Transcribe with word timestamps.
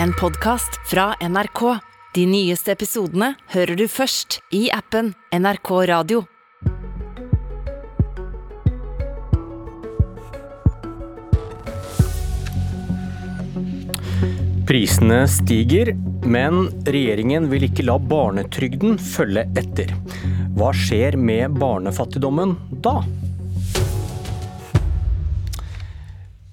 en 0.00 0.12
podkast 0.12 0.80
fra 0.90 1.14
NRK. 1.20 1.78
De 2.14 2.26
nyeste 2.26 2.72
episodene 2.72 3.32
hører 3.52 3.76
du 3.76 3.86
først 3.88 4.40
i 4.54 4.66
appen 4.72 5.12
NRK 5.32 5.70
Radio. 5.90 6.24
Prisene 14.68 15.24
stiger, 15.28 15.92
men 16.24 16.68
regjeringen 16.86 17.50
vil 17.50 17.66
ikke 17.66 17.84
la 17.88 17.98
barnetrygden 17.98 19.00
følge 19.00 19.44
etter. 19.60 19.90
Hva 20.56 20.70
skjer 20.76 21.18
med 21.20 21.58
barnefattigdommen 21.60 22.54
da? 22.84 23.00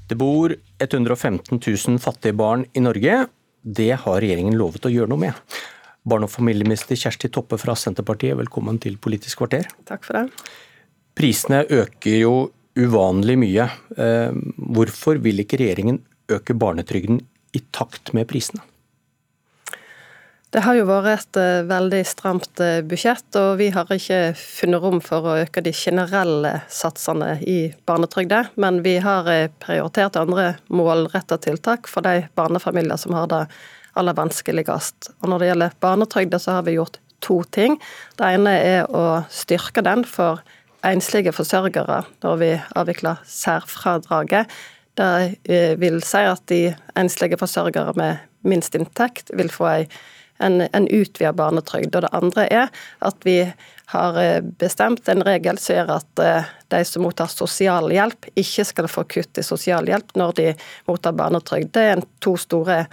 Det 0.10 0.18
bor 0.18 0.56
115 0.80 1.59
000 1.59 2.00
fattige 2.00 2.36
barn 2.38 2.66
i 2.73 2.84
Norge. 2.84 3.25
Det 3.61 3.91
har 4.04 4.21
regjeringen 4.21 4.57
lovet 4.57 4.88
å 4.88 4.93
gjøre 4.93 5.11
noe 5.11 5.28
med. 5.28 5.60
Barne- 6.07 6.29
og 6.29 6.33
familieminister 6.33 6.97
Kjersti 6.97 7.29
Toppe 7.29 7.60
fra 7.60 7.75
Senterpartiet, 7.75 8.37
velkommen 8.39 8.79
til 8.82 8.97
Politisk 8.97 9.42
kvarter. 9.42 9.68
Takk 9.89 10.07
for 10.07 10.20
det. 10.20 10.47
Prisene 11.20 11.65
øker 11.68 12.15
jo 12.21 12.34
uvanlig 12.79 13.36
mye. 13.42 13.68
Eh, 13.97 14.32
hvorfor 14.56 15.20
vil 15.20 15.43
ikke 15.43 15.60
regjeringen 15.60 16.00
øke 16.32 16.56
barnetrygden 16.56 17.20
i 17.54 17.61
takt 17.75 18.14
med 18.15 18.29
prisene? 18.29 18.64
Det 20.50 20.64
har 20.66 20.80
jo 20.80 20.88
vært 20.89 21.38
et 21.38 21.38
uh, 21.38 21.68
veldig 21.70 22.00
stramt 22.10 22.62
uh, 22.64 22.80
budsjett, 22.90 23.28
og 23.38 23.60
vi 23.60 23.68
har 23.70 23.92
ikke 23.94 24.32
funnet 24.34 24.82
rom 24.82 24.98
for 25.06 25.28
å 25.30 25.36
øke 25.44 25.62
de 25.62 25.70
generelle 25.78 26.56
satsene 26.74 27.36
i 27.46 27.57
barnetrygda, 27.86 28.48
men 28.57 28.80
vi 28.82 28.96
har 29.04 29.30
uh, 29.30 29.52
prioritert 29.62 30.18
andre 30.18 30.56
målretta 30.74 31.38
tiltak 31.46 31.86
for 31.92 32.02
de 32.02 32.26
barnefamilier 32.34 32.98
som 32.98 33.14
har 33.14 33.30
det 33.30 33.44
aller 33.94 34.17
vanskeligst. 34.17 35.12
Og 35.22 35.30
når 35.30 35.44
det 35.44 35.52
gjelder 35.52 35.78
barnetrygda, 35.86 36.42
så 36.42 36.58
har 36.58 36.66
vi 36.66 36.80
gjort 36.80 36.98
to 37.22 37.44
ting. 37.54 37.78
Det 38.18 38.34
ene 38.34 38.58
er 38.58 38.90
å 38.90 39.22
styrke 39.30 39.86
den 39.86 40.02
for 40.02 40.42
enslige 40.82 41.36
forsørgere 41.36 42.04
når 42.26 42.42
vi 42.42 42.54
avvikler 42.80 43.22
særfradraget. 43.28 44.50
Det 44.98 45.78
vil 45.78 46.00
si 46.02 46.22
at 46.26 46.42
de 46.50 46.64
enslige 46.98 47.38
forsørgere 47.38 47.94
med 48.00 48.23
minst 48.48 48.73
inntekt 48.80 49.30
vil 49.36 49.52
få 49.54 49.76
ei 49.76 49.84
en, 50.40 50.62
en 50.62 50.88
utvida 50.88 51.34
barnetrygd. 51.36 51.95
Og 51.95 52.06
det 52.06 52.14
andre 52.16 52.48
er 52.48 52.72
at 53.06 53.28
vi 53.28 53.42
har 53.92 54.20
eh, 54.22 54.42
bestemt 54.42 55.09
en 55.09 55.23
regel 55.26 55.58
som 55.58 55.80
gjør 55.80 55.94
at 55.95 56.23
eh, 56.23 56.50
de 56.70 56.82
som 56.86 57.06
mottar 57.06 57.32
sosialhjelp, 57.34 58.30
ikke 58.38 58.66
skal 58.67 58.90
få 58.92 59.06
kutt 59.10 59.42
i 59.42 59.45
sosialhjelp 59.45 60.14
når 60.20 60.36
de 60.38 60.52
mottar 60.90 61.17
barnetrygd. 61.17 61.72
Det 61.73 61.88
er 61.95 62.04
to 62.23 62.36
store 62.38 62.84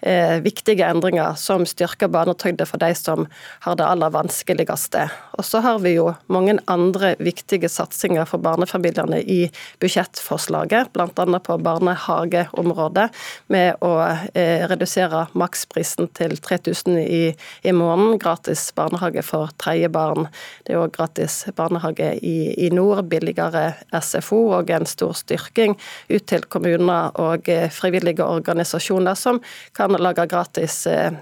eh, 0.00 0.38
viktige 0.44 0.86
endringer 0.86 1.34
som 1.38 1.64
styrker 1.66 2.10
barnetrygda 2.12 2.66
for 2.68 2.80
de 2.82 2.92
som 2.94 3.26
har 3.64 3.76
det 3.78 3.86
aller 3.86 4.12
vanskeligste. 4.14 5.08
Og 5.38 5.44
så 5.46 5.62
har 5.64 5.78
vi 5.82 5.94
jo 5.96 6.12
mange 6.32 6.58
andre 6.70 7.14
viktige 7.22 7.70
satsinger 7.70 8.26
for 8.28 8.42
barnefamiliene 8.42 9.20
i 9.22 9.40
budsjettforslaget, 9.82 10.92
bl.a. 10.94 11.40
på 11.44 11.58
barnehageområdet, 11.64 13.08
med 13.48 13.84
å 13.84 13.92
eh, 14.34 14.66
redusere 14.70 15.26
maksprisen 15.38 16.10
til 16.18 16.36
3000 16.38 16.98
i, 17.02 17.22
i 17.62 17.74
måneden, 17.74 18.18
gratis 18.22 18.68
barnehage 18.76 19.22
for 19.26 19.52
tredje 19.60 19.90
barn. 19.92 20.28
Det 20.66 20.74
er 20.74 20.82
òg 20.82 20.94
gratis 20.96 21.44
barnehage 21.56 22.14
i, 22.22 22.52
i 22.66 22.70
nord, 22.74 23.04
billigere 23.10 23.72
SFO 23.94 24.40
og 24.58 24.70
en 24.74 24.86
stor 24.88 25.14
styrking 25.16 25.76
ut 26.08 26.26
til 26.28 26.46
kommuner 26.50 27.14
og 27.20 27.48
eh, 27.52 27.68
frivillige 27.72 28.24
organisasjoner 28.24 29.18
som 29.18 29.40
kan 29.76 29.87
kan 29.88 30.02
lage 30.02 30.26
gratis 30.26 30.86
eh, 30.86 31.12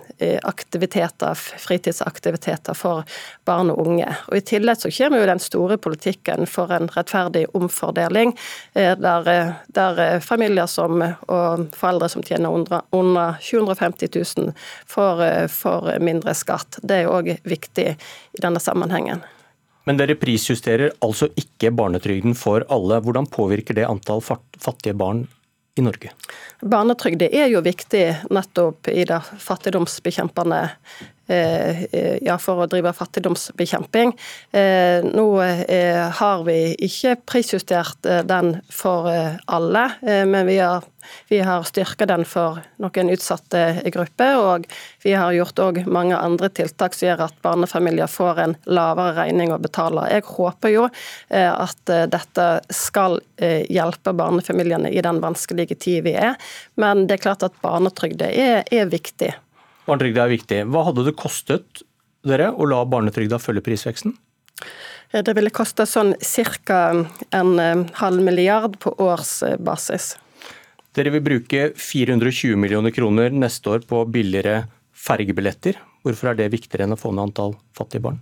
aktiviteter, 0.42 1.34
fritidsaktiviteter 1.34 2.74
for 2.74 3.04
barn 3.44 3.70
og 3.70 3.86
unge. 3.86 4.08
Og 4.28 4.38
I 4.38 4.44
tillegg 4.46 4.80
så 4.80 4.90
kommer 4.90 5.22
jo 5.22 5.28
den 5.30 5.42
store 5.42 5.78
politikken 5.78 6.46
for 6.50 6.72
en 6.74 6.88
rettferdig 6.92 7.46
omfordeling, 7.54 8.34
eh, 8.74 8.94
der, 8.98 9.28
eh, 9.28 9.54
der 9.68 10.20
familier 10.20 10.66
som, 10.66 11.02
og 11.02 11.68
foreldre 11.76 12.08
som 12.08 12.22
tjener 12.22 12.50
under, 12.50 12.82
under 12.92 13.38
750 13.40 14.10
000 14.36 14.52
får, 14.86 15.48
får 15.52 15.96
mindre 16.00 16.34
skatt. 16.34 16.80
Det 16.82 17.02
er 17.02 17.12
òg 17.12 17.36
viktig 17.44 17.88
i 17.96 18.42
denne 18.42 18.60
sammenhengen. 18.62 19.22
Men 19.86 20.00
dere 20.00 20.16
prisjusterer 20.18 20.96
altså 21.04 21.28
ikke 21.38 21.70
barnetrygden 21.70 22.34
for 22.34 22.64
alle. 22.74 22.98
Hvordan 23.04 23.28
påvirker 23.30 23.76
det 23.78 23.86
antall 23.86 24.22
fattige 24.24 24.96
barn 24.98 25.28
i 25.76 25.84
Norge? 25.84 26.12
Barnetrygd 26.60 27.26
er 27.28 27.50
jo 27.52 27.60
viktig 27.64 28.04
nettopp 28.32 28.88
i 28.88 29.04
det 29.08 29.20
fattigdomsbekjempende 29.44 30.62
ja, 31.26 32.36
for 32.38 32.62
å 32.62 32.68
drive 32.70 32.92
fattigdomsbekjemping. 32.96 34.12
Eh, 34.54 35.06
nå 35.06 35.26
har 36.20 36.44
vi 36.46 36.58
ikke 36.86 37.16
prisjustert 37.26 38.06
den 38.28 38.60
for 38.70 39.10
alle, 39.46 39.88
men 40.02 40.46
vi 40.46 40.60
har 40.62 40.86
vi 41.28 41.40
har 41.40 41.62
styrka 41.62 42.06
den 42.06 42.24
for 42.24 42.60
noen 42.82 43.10
utsatte 43.12 43.62
grupper, 43.92 44.36
og 44.38 44.66
vi 45.04 45.14
har 45.16 45.34
gjort 45.36 45.62
òg 45.62 45.80
mange 45.90 46.18
andre 46.18 46.50
tiltak 46.50 46.96
som 46.96 47.08
gjør 47.08 47.26
at 47.28 47.40
barnefamilier 47.46 48.10
får 48.10 48.42
en 48.42 48.56
lavere 48.66 49.14
regning 49.20 49.54
å 49.54 49.60
betale. 49.62 50.08
Jeg 50.12 50.26
håper 50.28 50.74
jo 50.74 50.86
eh, 50.88 51.50
at 51.50 51.92
eh, 51.92 52.06
dette 52.10 52.48
skal 52.74 53.20
eh, 53.36 53.64
hjelpe 53.72 54.14
barnefamiliene 54.16 54.92
i 54.92 55.02
den 55.04 55.22
vanskelige 55.24 55.78
tid 55.78 56.04
vi 56.06 56.16
er, 56.18 56.36
men 56.80 57.06
det 57.06 57.18
er 57.18 57.26
klart 57.28 57.46
at 57.46 57.58
barnetrygda 57.64 58.30
er, 58.30 58.62
er 58.70 58.90
viktig. 58.92 59.34
Barnetrygda 59.86 60.26
er 60.26 60.34
viktig. 60.34 60.60
Hva 60.72 60.84
hadde 60.88 61.06
det 61.06 61.16
kostet 61.18 61.82
dere 62.26 62.50
å 62.50 62.66
la 62.66 62.82
barnetrygda 62.90 63.38
følge 63.42 63.62
prisveksten? 63.66 64.16
Det 65.14 65.34
ville 65.38 65.52
koste 65.54 65.86
sånn 65.86 66.14
ca. 66.18 66.78
en 67.30 67.84
halv 67.94 68.22
milliard 68.22 68.78
på 68.82 68.92
årsbasis. 68.98 70.16
Dere 70.96 71.12
vil 71.14 71.22
bruke 71.22 71.70
420 71.76 72.56
millioner 72.56 72.90
kroner 72.90 73.30
neste 73.30 73.70
år 73.70 73.86
på 73.86 74.02
billigere 74.10 74.64
fergebilletter. 74.96 75.78
Hvorfor 76.02 76.32
er 76.32 76.40
det 76.40 76.52
viktigere 76.54 76.86
enn 76.86 76.96
å 76.96 77.00
få 77.00 77.12
ned 77.12 77.28
antall 77.28 77.54
fattige 77.76 78.02
barn? 78.08 78.18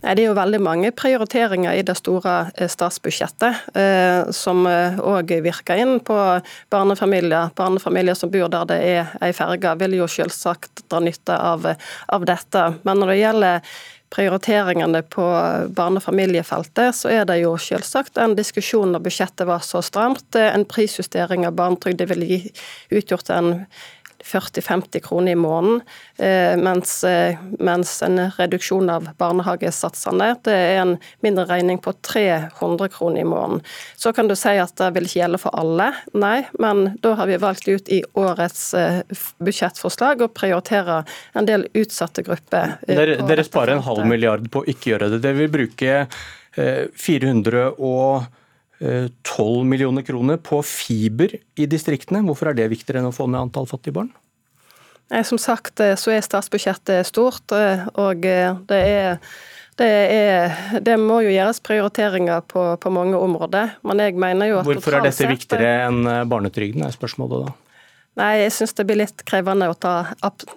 Nei, 0.00 0.14
det 0.16 0.22
er 0.24 0.30
jo 0.30 0.36
veldig 0.38 0.60
mange 0.64 0.90
prioriteringer 0.96 1.76
i 1.76 1.84
det 1.84 1.94
store 1.98 2.36
eh, 2.54 2.70
statsbudsjettet 2.72 3.76
eh, 3.76 4.30
som 4.32 4.64
òg 4.64 5.34
eh, 5.36 5.42
virker 5.44 5.82
inn 5.82 5.98
på 6.04 6.16
barnefamilier. 6.72 7.52
Barnefamilier 7.56 8.16
som 8.16 8.32
bor 8.32 8.48
der 8.48 8.64
det 8.70 8.80
er 8.94 9.14
ei 9.20 9.32
ferge, 9.36 9.74
vil 9.82 9.98
jo 9.98 10.08
selvsagt 10.08 10.86
dra 10.88 11.02
nytte 11.04 11.36
av, 11.36 11.68
av 12.08 12.28
dette. 12.28 12.66
Men 12.88 13.02
når 13.02 13.12
det 13.12 13.18
gjelder 13.20 13.74
prioriteringene 14.10 15.04
på 15.06 15.26
barne- 15.76 16.00
og 16.00 16.02
familiefeltet, 16.02 16.96
så 16.96 17.12
er 17.12 17.28
det 17.28 17.42
jo 17.44 17.52
selvsagt 17.60 18.18
en 18.18 18.34
diskusjon 18.38 18.96
når 18.96 19.04
budsjettet 19.04 19.46
var 19.46 19.62
så 19.62 19.84
stramt. 19.84 20.34
En 20.34 20.64
prisjustering 20.66 21.44
av 21.46 21.54
barnetrygd 21.60 22.08
ville 22.10 22.40
utgjort 22.90 23.30
en 23.36 23.52
40-50 24.24 25.00
kroner 25.04 25.32
i 25.32 25.38
måneden, 25.38 25.80
eh, 26.18 26.56
mens, 26.56 27.04
eh, 27.04 27.36
mens, 27.58 28.02
en 28.02 28.30
reduksjon 28.30 28.90
av 28.90 29.08
barnehagesatsene 29.18 30.30
det 30.44 30.54
er 30.54 30.80
en 30.82 30.96
mindre 31.24 31.46
regning 31.48 31.80
på 31.82 31.92
300 32.06 32.88
kroner 32.88 33.20
i 33.20 33.28
måneden. 33.28 33.62
Så 33.96 34.12
kan 34.16 34.28
du 34.28 34.36
si 34.36 34.56
at 34.60 34.74
det 34.76 34.90
vil 34.96 35.08
ikke 35.08 35.20
gjelde 35.22 35.40
for 35.42 35.56
alle, 35.58 35.90
nei, 36.14 36.46
men 36.58 36.96
da 37.04 37.14
har 37.18 37.30
vi 37.30 37.38
valgt 37.40 37.68
ut 37.68 37.88
i 37.88 38.02
årets 38.14 38.74
eh, 38.74 39.00
budsjettforslag 39.38 40.24
å 40.24 40.32
prioritere 40.32 41.02
en 41.34 41.48
del 41.48 41.66
utsatte 41.74 42.24
grupper. 42.26 42.76
Dere, 42.88 43.20
dere 43.26 43.46
sparer 43.46 43.78
en 43.78 43.86
halv 43.86 44.04
milliard 44.08 44.50
på 44.50 44.64
å 44.64 44.68
ikke 44.68 44.94
gjøre 44.94 45.14
det. 45.14 45.24
Det 45.24 45.34
vil 45.38 45.50
bruke 45.52 46.04
400 46.50 47.76
og 47.78 48.24
12 48.80 49.66
millioner 49.68 50.04
kroner 50.06 50.38
på 50.40 50.62
fiber 50.64 51.34
i 51.36 51.66
distriktene. 51.68 52.22
Hvorfor 52.24 52.48
er 52.50 52.56
det 52.56 52.70
viktigere 52.72 53.02
enn 53.02 53.10
å 53.10 53.14
få 53.14 53.26
ned 53.28 53.42
antall 53.44 53.68
fattige 53.68 53.98
barn? 53.98 54.08
Som 55.26 55.40
sagt 55.42 55.80
eh, 55.82 55.96
så 55.98 56.12
er 56.14 56.22
statsbudsjettet 56.22 57.08
stort, 57.08 57.50
eh, 57.56 57.82
og 57.98 58.26
eh, 58.26 58.52
det 58.70 58.82
er 58.90 59.32
det, 59.80 59.86
er, 59.88 60.56
det, 60.84 60.94
må 61.00 61.22
jo 61.24 61.30
gjøres 61.32 61.62
prioriteringer 61.64 62.42
på, 62.44 62.62
på, 62.76 62.90
mange 62.92 63.16
områder. 63.16 63.78
Men 63.88 64.02
jeg 64.04 64.18
mener 64.20 64.50
jo 64.50 64.58
at 64.60 64.68
Hvorfor 64.68 64.98
er 64.98 65.06
dette 65.06 65.24
viktigere 65.30 65.86
enn 65.86 66.04
barnetrygden, 66.28 66.84
er 66.84 66.92
spørsmålet 66.92 67.46
da? 67.46 67.54
Nei, 68.18 68.40
jeg 68.42 68.50
syns 68.52 68.72
det 68.74 68.84
blir 68.88 68.98
litt 68.98 69.22
krevende 69.22 69.68
å 69.70 69.76
ta 69.78 69.92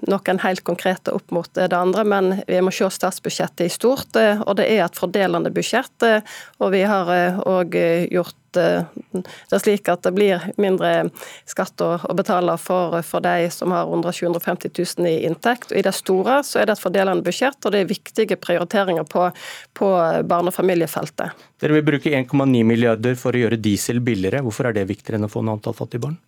noen 0.10 0.40
helt 0.42 0.64
konkrete 0.66 1.14
opp 1.14 1.30
mot 1.32 1.50
det 1.54 1.70
andre. 1.78 2.04
Men 2.04 2.32
vi 2.48 2.62
må 2.66 2.74
se 2.74 2.90
statsbudsjettet 2.90 3.68
i 3.68 3.74
stort, 3.74 4.16
eh, 4.18 4.42
og 4.42 4.58
det 4.58 4.66
er 4.74 4.82
et 4.88 4.98
fordelende 4.98 5.52
budsjett. 5.54 5.94
Eh, 6.02 6.26
og 6.58 6.74
vi 6.74 6.82
har 6.90 7.12
òg 7.46 7.78
eh, 7.78 8.08
gjort 8.12 8.40
det 8.54 9.58
slik 9.58 9.88
at 9.90 10.04
det 10.06 10.12
blir 10.14 10.44
mindre 10.62 11.08
skatt 11.50 11.82
å 11.82 12.14
betale 12.14 12.54
for, 12.62 13.00
for 13.02 13.26
de 13.26 13.48
som 13.50 13.74
har 13.74 13.90
under 13.90 14.14
750 14.14 14.70
000 14.78 15.10
i 15.10 15.14
inntekt. 15.26 15.72
Og 15.72 15.80
I 15.80 15.86
det 15.88 15.96
store 15.98 16.36
så 16.46 16.62
er 16.62 16.70
det 16.70 16.76
et 16.76 16.84
fordelende 16.84 17.26
budsjett, 17.26 17.58
og 17.66 17.74
det 17.74 17.82
er 17.82 17.90
viktige 17.90 18.38
prioriteringer 18.38 19.08
på, 19.10 19.26
på 19.74 19.90
barne- 20.30 20.54
og 20.54 20.58
familiefeltet. 20.58 21.34
Dere 21.66 21.80
vil 21.80 21.88
bruke 21.88 22.14
1,9 22.14 22.62
milliarder 22.62 23.18
for 23.18 23.34
å 23.34 23.42
gjøre 23.42 23.58
diesel 23.58 24.04
billigere. 24.06 24.44
Hvorfor 24.46 24.70
er 24.70 24.78
det 24.78 24.86
viktigere 24.92 25.18
enn 25.18 25.26
å 25.26 25.34
få 25.34 25.42
noe 25.42 25.58
antall 25.58 25.74
fattige 25.78 26.06
barn? 26.06 26.22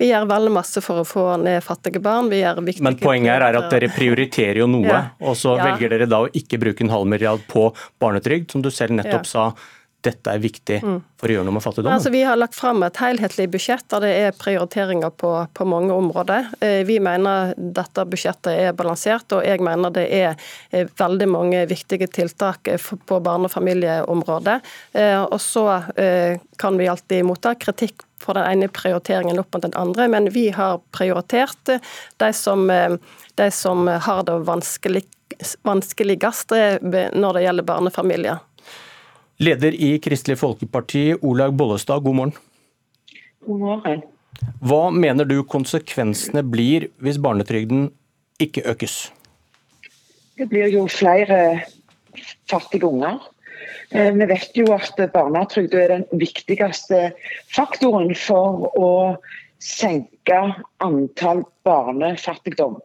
Vi 0.00 0.10
gjør 0.10 0.28
veldig 0.30 0.52
masse 0.54 0.82
for 0.84 1.02
å 1.02 1.06
få 1.08 1.24
ned 1.42 1.60
fattige 1.64 2.02
barn. 2.02 2.30
Men 2.30 3.00
poenget 3.00 3.34
her 3.34 3.48
er 3.48 3.60
at 3.62 3.68
dere 3.72 3.90
prioriterer 3.94 4.62
jo 4.62 4.70
noe, 4.70 4.86
ja. 4.88 5.02
og 5.24 5.36
så 5.38 5.56
ja. 5.58 5.70
velger 5.70 5.96
dere 5.96 6.08
da 6.10 6.24
å 6.24 6.30
ikke 6.32 6.60
bruke 6.62 6.86
en 6.86 6.94
halv 6.94 7.10
milliard 7.10 7.44
på 7.50 7.68
barnetrygd, 8.02 8.50
som 8.52 8.64
du 8.64 8.70
selv 8.74 8.96
nettopp 8.98 9.28
ja. 9.28 9.30
sa 9.34 9.50
dette 10.00 10.32
er 10.32 10.40
viktig 10.40 10.78
mm. 10.84 10.98
for 11.20 11.28
å 11.28 11.34
gjøre 11.34 11.46
noe 11.46 11.56
med 11.56 11.64
fattigdom? 11.64 11.92
Altså, 11.92 12.12
vi 12.12 12.22
har 12.24 12.38
lagt 12.38 12.56
fram 12.56 12.82
et 12.86 13.00
helhetlig 13.02 13.46
budsjett 13.52 13.84
der 13.92 14.04
det 14.04 14.12
er 14.16 14.36
prioriteringer 14.36 15.12
på, 15.12 15.32
på, 15.56 15.66
mange 15.68 15.94
områder. 15.94 16.48
Eh, 16.64 16.80
vi 16.88 16.96
mener 17.02 17.52
dette 17.56 18.06
budsjettet 18.08 18.52
er 18.54 18.76
balansert, 18.76 19.28
og 19.36 19.44
jeg 19.46 19.60
mener 19.64 19.92
det 19.94 20.06
er 20.08 20.30
eh, 20.70 20.88
veldig 21.00 21.28
mange 21.30 21.64
viktige 21.70 22.08
tiltak 22.10 22.72
eh, 22.72 22.80
på 22.80 23.20
barne- 23.24 23.50
og 23.50 23.54
familieområdet. 23.54 24.60
Og 25.30 25.40
så 25.42 25.64
kan 26.60 26.76
vi 26.78 26.88
alltid 26.90 27.24
motta 27.26 27.52
kritikk 27.58 28.04
for 28.20 28.36
den 28.36 28.46
ene 28.46 28.68
prioriteringen 28.72 29.40
opp 29.40 29.54
mot 29.54 29.64
den 29.64 29.76
andre, 29.78 30.08
men 30.12 30.28
vi 30.34 30.48
har 30.54 30.80
prioritert 30.94 31.72
de 32.20 32.30
som, 32.36 32.66
de 33.34 33.50
som 33.50 33.88
har 33.88 34.22
det 34.28 34.38
vanskelig, 34.48 35.04
vanskeligst 35.66 36.52
når 36.52 37.38
det 37.38 37.44
gjelder 37.46 37.68
barnefamilier. 37.72 38.40
Leder 39.40 39.72
i 39.72 39.94
Kristelig 40.04 40.36
Folkeparti, 40.38 41.14
Olaug 41.24 41.54
Bollestad, 41.56 42.02
god 42.04 42.18
morgen. 42.18 42.34
God 43.46 43.60
morgen. 43.64 44.02
Hva 44.60 44.90
mener 44.92 45.24
du 45.24 45.40
konsekvensene 45.48 46.42
blir 46.44 46.90
hvis 47.00 47.18
barnetrygden 47.20 47.88
ikke 48.40 48.64
økes? 48.68 49.08
Det 50.36 50.48
blir 50.48 50.68
jo 50.72 50.86
flere 50.92 51.62
fattige 52.48 52.88
unger. 52.88 53.18
Eh, 53.90 54.12
vi 54.14 54.26
vet 54.30 54.56
jo 54.56 54.70
at 54.74 54.98
barnetrygd 55.14 55.74
er 55.74 55.94
den 55.94 56.06
viktigste 56.20 57.10
faktoren 57.54 58.14
for 58.18 58.70
å 58.78 58.90
senke 59.60 60.38
antall 60.80 61.42
barnefattigdom. 61.68 62.78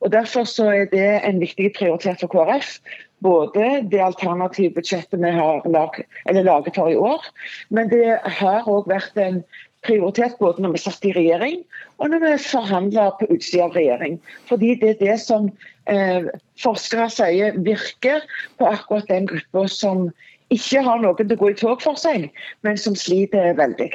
Og 0.00 0.12
Derfor 0.12 0.48
er 0.64 0.86
det 0.92 1.08
en 1.28 1.40
viktig 1.42 1.74
prioritet 1.76 2.22
for 2.24 2.32
KrF 2.32 2.78
både 3.22 3.82
det 3.90 4.00
alternative 4.02 4.74
budsjettet 4.74 5.20
vi 5.20 5.30
har 5.30 5.62
lag, 5.70 5.98
laget 6.26 6.74
for 6.74 6.90
i 6.90 6.96
år, 6.96 7.26
men 7.70 7.90
det 7.92 8.18
har 8.40 8.66
òg 8.70 8.88
vært 8.90 9.18
en 9.20 9.42
prioritet 9.86 10.38
både 10.40 10.62
når 10.62 10.76
vi 10.76 10.82
satt 10.82 11.06
i 11.06 11.14
regjering 11.16 11.62
og 11.98 12.12
når 12.12 12.24
vi 12.24 12.32
forhandla 12.44 13.08
på 13.18 13.28
utsida 13.34 13.66
av 13.68 13.76
regjering. 13.78 14.18
Fordi 14.50 14.74
det 14.80 14.94
er 14.94 15.00
det 15.00 15.16
som 15.22 15.48
eh, 15.90 16.28
forskere 16.62 17.08
sier 17.12 17.58
virker 17.66 18.24
på 18.60 18.70
akkurat 18.70 19.10
den 19.10 19.28
gruppa 19.30 19.66
som 19.70 20.08
ikke 20.52 20.82
har 20.84 21.00
noen 21.00 21.18
til 21.18 21.36
å 21.36 21.40
gå 21.40 21.52
i 21.52 21.58
tog 21.58 21.82
for 21.82 21.98
seg, 21.98 22.28
men 22.66 22.80
som 22.80 22.96
sliter 22.98 23.54
veldig. 23.58 23.92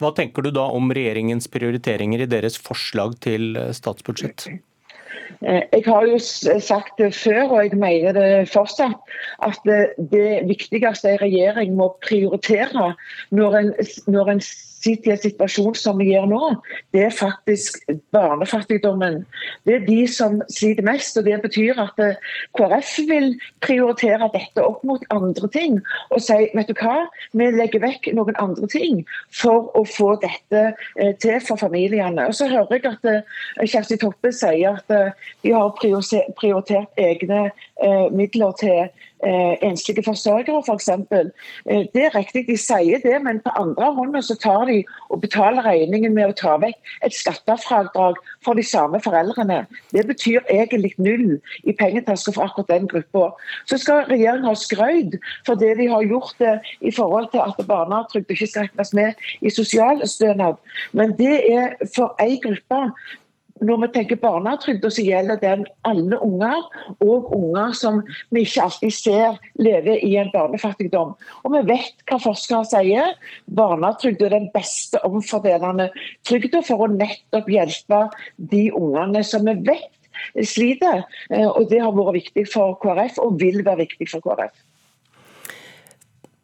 Hva 0.00 0.10
tenker 0.16 0.42
du 0.46 0.50
da 0.54 0.64
om 0.72 0.90
regjeringens 0.94 1.50
prioriteringer 1.52 2.24
i 2.24 2.30
deres 2.30 2.58
forslag 2.58 3.18
til 3.22 3.56
eh, 3.60 3.72
statsbudsjett? 3.76 4.48
Eh, 5.42 5.62
jeg 5.72 5.84
har 5.86 6.06
jo 6.08 6.18
sagt 6.22 6.98
det 6.98 7.12
før, 7.14 7.42
og 7.44 7.58
jeg 7.66 7.78
mener 7.78 8.16
det 8.16 8.50
fortsatt, 8.52 8.98
at 9.44 9.60
det 9.66 10.42
viktigste 10.48 11.14
en 11.14 11.22
regjering 11.22 11.76
må 11.78 11.92
prioritere 12.04 12.92
når 13.30 13.58
en, 13.60 13.72
når 14.10 14.36
en 14.36 14.44
sitter 14.82 15.10
i 15.10 15.14
en 15.14 15.22
situasjon 15.22 15.76
som 15.78 16.00
vi 16.00 16.10
gjør 16.10 16.28
nå, 16.30 16.40
det 16.94 17.06
er 17.06 17.14
faktisk 17.14 17.80
barnefattigdommen. 18.14 19.22
Det 19.68 19.76
er 19.76 19.86
de 19.86 20.00
som 20.10 20.40
sliter 20.52 20.86
mest. 20.86 21.16
og 21.18 21.26
Det 21.26 21.38
betyr 21.42 21.80
at 21.82 22.02
eh, 22.02 22.18
KrF 22.58 22.92
vil 23.08 23.28
prioritere 23.64 24.30
dette 24.34 24.64
opp 24.64 24.82
mot 24.88 25.04
andre 25.14 25.48
ting. 25.54 25.78
Og 26.10 26.22
si 26.24 26.38
vet 26.56 26.70
du 26.70 26.74
hva, 26.78 27.06
vi 27.38 27.50
legger 27.54 27.84
vekk 27.84 28.10
noen 28.16 28.38
andre 28.42 28.68
ting 28.72 29.02
for 29.42 29.70
å 29.78 29.84
få 29.88 30.14
dette 30.22 30.64
eh, 30.72 31.14
til 31.22 31.38
for 31.44 31.60
familiene. 31.60 32.26
Og 32.28 32.36
Så 32.38 32.50
hører 32.50 32.78
jeg 32.78 32.86
at 32.90 33.08
eh, 33.08 33.22
Kjersti 33.62 34.00
Toppe 34.02 34.32
sier 34.34 34.80
at 34.80 35.16
de 35.42 35.52
har 35.54 35.72
prioritert 35.78 37.00
egne 37.00 37.48
midler 38.12 38.54
til 38.60 38.90
eh, 39.26 39.54
enslige 39.62 40.04
forsørgere 40.06 40.62
f.eks. 40.66 40.90
For 41.08 41.30
eh, 41.70 41.84
det 41.94 42.04
er 42.06 42.16
riktig, 42.16 42.46
de 42.48 42.56
sier 42.60 43.02
det, 43.04 43.14
men 43.24 43.40
på 43.44 43.52
andre 43.58 43.92
hånda 43.96 44.22
så 44.24 44.36
tar 44.40 44.66
de 44.70 44.82
og 45.10 45.22
betaler 45.24 45.64
regningen 45.66 46.14
med 46.16 46.32
å 46.32 46.36
ta 46.38 46.56
vekk 46.62 46.78
et 47.06 47.16
skattefradrag 47.16 48.20
for 48.44 48.58
de 48.58 48.64
samme 48.66 49.00
foreldrene. 49.04 49.62
Det 49.94 50.06
betyr 50.08 50.44
egentlig 50.50 50.94
null 50.98 51.38
i 51.64 51.76
pengetaska 51.78 52.34
for 52.36 52.46
akkurat 52.46 52.72
den 52.72 52.88
gruppa. 52.90 53.30
Så 53.70 53.78
skal 53.82 54.06
regjeringen 54.10 54.48
ha 54.50 54.56
skrøyd 54.58 55.18
for 55.46 55.58
det 55.60 55.74
de 55.80 55.88
har 55.92 56.06
gjort 56.06 56.42
eh, 56.44 56.72
i 56.80 56.92
forhold 56.94 57.30
til 57.32 57.44
at 57.44 57.66
barnetrygd 57.68 58.30
ikke 58.30 58.50
skal 58.50 58.68
regnes 58.68 58.94
med 58.96 59.26
i 59.42 59.50
sosialstønad. 59.52 60.60
Men 60.92 61.16
det 61.18 61.36
er 61.52 61.76
for 61.96 62.16
ei 62.22 62.38
gruppe 62.42 62.82
når 63.62 63.80
vi 63.84 63.88
tenker 63.94 64.20
barnetrygd, 64.22 64.84
så 64.90 65.04
gjelder 65.04 65.40
den 65.42 65.64
alle 65.88 66.18
unger, 66.24 66.66
og 67.04 67.30
unger 67.36 67.74
som 67.78 68.00
vi 68.34 68.44
ikke 68.46 68.66
alltid 68.66 68.94
ser 68.96 69.38
lever 69.62 70.02
i 70.02 70.14
en 70.20 70.32
barnefattigdom. 70.34 71.14
Og 71.42 71.56
vi 71.56 71.62
vet 71.70 72.04
hva 72.10 72.18
forskere 72.22 72.64
sier. 72.68 73.14
Barnetrygd 73.56 74.24
er 74.26 74.34
den 74.36 74.50
beste 74.54 75.00
omfordelende 75.06 75.90
trygda 76.28 76.62
for 76.66 76.84
å 76.84 76.92
nettopp 76.92 77.50
hjelpe 77.50 78.04
de 78.52 78.66
ungene 78.76 79.24
som 79.26 79.46
vi 79.48 79.56
vet 79.70 79.90
sliter. 80.46 81.06
Eh, 81.30 81.48
og 81.48 81.70
det 81.70 81.80
har 81.82 81.94
vært 81.96 82.18
viktig 82.20 82.46
for 82.52 82.76
KrF, 82.82 83.18
og 83.22 83.40
vil 83.40 83.62
være 83.64 83.84
viktig 83.86 84.10
for 84.12 84.24
KrF 84.24 84.54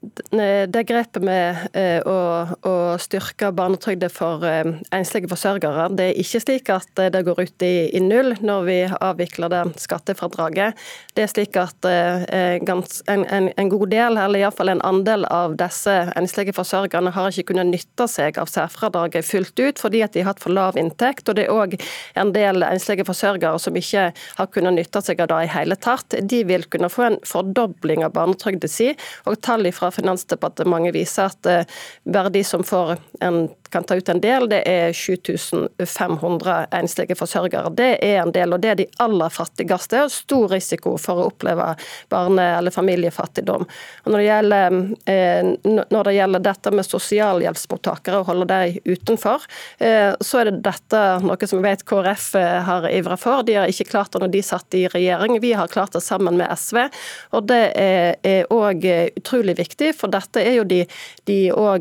det 0.01 0.85
grepet 0.87 1.25
med 1.27 1.75
eh, 1.75 1.99
å, 2.07 2.47
å 2.63 2.75
styrke 3.03 3.49
barnetrygden 3.51 4.13
for 4.15 4.45
eh, 4.47 4.69
enslige 4.95 5.27
forsørgere, 5.27 5.89
det 5.99 6.05
er 6.13 6.21
ikke 6.23 6.41
slik 6.45 6.71
at 6.71 7.01
det 7.11 7.25
går 7.27 7.41
ut 7.43 7.65
i, 7.67 7.91
i 7.91 8.03
null 8.05 8.37
når 8.39 8.69
vi 8.69 8.77
avvikler 8.95 9.51
det 9.51 9.63
skattefradraget. 9.83 10.79
Det 11.19 11.25
er 11.25 11.33
slik 11.33 11.59
at 11.59 11.89
eh, 11.91 12.61
gans, 12.63 13.01
en, 13.11 13.25
en, 13.27 13.49
en, 13.51 13.73
god 13.73 13.91
del, 13.91 14.21
eller 14.23 14.45
iallfall 14.45 14.71
en 14.71 14.85
andel 14.87 15.27
av 15.35 15.57
disse 15.59 15.97
enslige 16.15 16.55
forsørgerne 16.55 17.11
har 17.17 17.35
ikke 17.35 17.51
kunnet 17.51 17.73
nytte 17.73 18.07
seg 18.07 18.39
av 18.39 18.53
særfradraget 18.53 19.27
fullt 19.27 19.59
ut 19.59 19.83
fordi 19.83 20.05
at 20.07 20.15
de 20.15 20.23
har 20.23 20.31
hatt 20.31 20.45
for 20.45 20.55
lav 20.55 20.79
inntekt. 20.79 21.27
Og 21.27 21.41
det 21.41 21.49
er 21.49 21.57
òg 21.57 21.75
en 22.15 22.33
del 22.37 22.63
enslige 22.69 23.09
forsørgere 23.09 23.59
som 23.59 23.75
ikke 23.75 24.13
har 24.15 24.53
kunnet 24.55 24.79
nytte 24.79 25.03
seg 25.03 25.27
av 25.27 25.33
det 25.35 25.43
i 25.49 25.53
hele 25.57 25.75
tatt. 25.75 26.21
De 26.23 26.45
vil 26.47 26.71
kunne 26.71 26.93
få 26.93 27.09
en 27.11 27.21
fordobling 27.27 28.07
av 28.07 28.15
barnetrygden 28.15 28.71
si, 28.71 28.93
og 29.27 29.43
tall 29.43 29.67
fra 29.75 29.89
Finansdepartementet 29.99 30.95
viser 30.97 31.33
at 31.33 31.71
verdi 32.07 32.39
de 32.39 32.45
som 32.47 32.65
får 32.67 32.97
en 33.25 33.47
kan 33.71 33.85
ta 33.85 33.97
ut 33.97 34.09
en 34.09 34.21
del, 34.21 34.49
det 34.49 34.63
er 34.69 34.93
7500 34.93 36.67
enslige 36.73 37.17
forsørgere. 37.19 37.71
Det 37.77 37.91
er 38.05 38.23
en 38.23 38.33
del, 38.33 38.53
og 38.55 38.63
det 38.63 38.71
er 38.73 38.79
de 38.81 38.87
aller 39.05 39.33
fattigste. 39.33 40.03
og 40.05 40.13
Stor 40.13 40.49
risiko 40.53 40.97
for 40.99 41.21
å 41.21 41.27
oppleve 41.33 41.75
barne- 42.09 42.59
eller 42.59 42.71
familiefattigdom. 42.71 43.67
Og 44.05 44.13
når, 44.13 44.19
det 44.19 44.29
gjelder, 44.29 44.79
eh, 45.07 45.51
når 45.91 46.05
det 46.05 46.15
gjelder 46.15 46.45
dette 46.45 46.71
med 46.71 46.87
sosialhjelpsmottakere, 46.87 48.21
og 48.21 48.27
holde 48.27 48.47
dem 48.47 48.79
utenfor, 48.85 49.45
eh, 49.79 50.15
så 50.21 50.41
er 50.41 50.51
det 50.51 50.63
dette 50.63 51.03
noe 51.25 51.47
som 51.47 51.61
vi 51.61 51.69
vet 51.69 51.85
KrF 51.85 52.35
eh, 52.35 52.63
har 52.63 52.89
ivra 52.91 53.17
for. 53.17 53.43
De 53.43 53.55
har 53.55 53.69
ikke 53.69 53.91
klart 53.91 54.13
det 54.13 54.23
når 54.25 54.33
de 54.33 54.43
satt 54.43 54.75
i 54.75 54.87
regjering, 54.89 55.41
vi 55.41 55.53
har 55.53 55.69
klart 55.69 55.93
det 55.93 56.03
sammen 56.03 56.37
med 56.37 56.51
SV. 56.57 56.89
Og 57.33 57.47
det 57.49 57.73
er 57.77 58.47
òg 58.51 58.85
utrolig 59.17 59.57
viktig, 59.59 59.93
for 59.97 60.09
dette 60.13 60.41
er 60.41 60.59
jo 60.59 60.65
de, 60.65 60.85
de, 61.29 61.39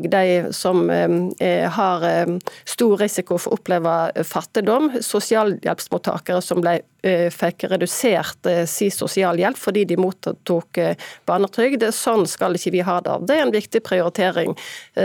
de 0.08 0.52
som 0.52 0.88
har 0.88 1.77
har 1.78 2.04
eh, 2.06 2.34
stor 2.68 2.98
risiko 3.00 3.38
for 3.38 3.54
å 3.54 3.58
oppleve 3.58 4.24
fattigdom. 4.26 4.90
Sosialhjelpsmottakere 5.04 6.42
som 6.44 6.60
ble, 6.62 6.78
eh, 7.06 7.28
fikk 7.34 7.68
redusert 7.72 8.48
eh, 8.50 8.64
si 8.70 8.90
sosialhjelp 8.92 9.58
fordi 9.58 9.84
de 9.88 9.98
mottok 10.00 10.80
barnetrygd. 11.28 11.86
Sånn 11.94 12.26
skal 12.30 12.58
ikke 12.58 12.74
vi 12.74 12.84
ha 12.86 12.98
det. 13.04 13.16
Det 13.28 13.36
er 13.36 13.46
en 13.46 13.54
viktig 13.54 13.82
prioritering 13.84 14.54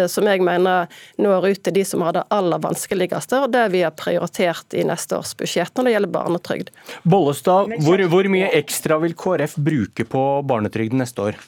som 0.10 0.27
jeg 0.27 0.42
mener 0.44 0.89
når 1.22 1.48
ut 1.51 1.63
til 1.65 1.75
de 1.75 1.84
som 1.88 2.03
har 2.06 2.15
det 2.15 2.24
aller 2.34 2.62
vanskeligste, 2.63 3.44
og 3.46 3.53
det 3.53 3.65
vi 3.74 3.84
har 3.86 3.94
prioritert 3.98 4.75
i 4.77 4.86
neste 4.88 5.18
års 5.20 5.34
budsjett 5.38 5.74
når 5.77 5.88
det 5.88 5.96
gjelder 5.96 6.13
barnetrygd. 6.18 6.72
Bollestad, 7.03 7.74
hvor, 7.86 8.03
hvor 8.12 8.30
mye 8.32 8.51
ekstra 8.60 9.00
vil 9.03 9.18
KrF 9.18 9.58
bruke 9.58 10.08
på 10.10 10.24
barnetrygden 10.50 11.03
neste 11.03 11.30
år? 11.30 11.42